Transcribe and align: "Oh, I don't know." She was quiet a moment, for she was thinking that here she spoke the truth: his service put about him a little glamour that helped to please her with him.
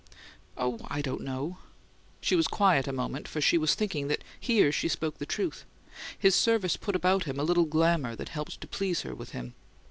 "Oh, 0.57 0.79
I 0.87 1.03
don't 1.03 1.21
know." 1.21 1.59
She 2.21 2.35
was 2.35 2.47
quiet 2.47 2.87
a 2.87 2.91
moment, 2.91 3.27
for 3.27 3.39
she 3.39 3.55
was 3.59 3.75
thinking 3.75 4.07
that 4.07 4.23
here 4.39 4.71
she 4.71 4.87
spoke 4.87 5.19
the 5.19 5.27
truth: 5.27 5.63
his 6.17 6.33
service 6.33 6.75
put 6.75 6.95
about 6.95 7.25
him 7.25 7.39
a 7.39 7.43
little 7.43 7.65
glamour 7.65 8.15
that 8.15 8.29
helped 8.29 8.59
to 8.61 8.67
please 8.67 9.01
her 9.01 9.13
with 9.13 9.29
him. 9.33 9.53